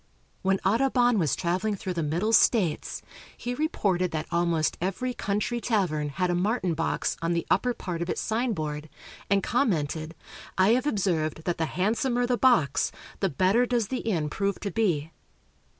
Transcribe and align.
When 0.41 0.59
Audubon 0.65 1.19
was 1.19 1.35
traveling 1.35 1.75
through 1.75 1.93
the 1.93 2.01
Middle 2.01 2.33
States, 2.33 3.03
he 3.37 3.53
reported 3.53 4.09
that 4.09 4.25
almost 4.31 4.75
every 4.81 5.13
country 5.13 5.61
tavern 5.61 6.09
had 6.09 6.31
a 6.31 6.33
martin 6.33 6.73
box 6.73 7.17
on 7.21 7.33
the 7.33 7.45
upper 7.51 7.75
part 7.75 8.01
of 8.01 8.09
its 8.09 8.19
signboard, 8.19 8.89
and 9.29 9.43
commented: 9.43 10.15
"I 10.57 10.69
have 10.69 10.87
observed 10.87 11.43
that 11.43 11.59
the 11.59 11.67
handsomer 11.67 12.25
the 12.25 12.35
box, 12.35 12.91
the 13.19 13.29
better 13.29 13.67
does 13.67 13.89
the 13.89 13.99
inn 13.99 14.27
prove 14.27 14.59
to 14.61 14.71
be." 14.71 15.11